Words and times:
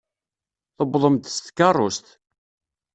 Tuwḍem-d 0.75 1.23
s 1.35 1.37
tkeṛṛust. 1.45 2.07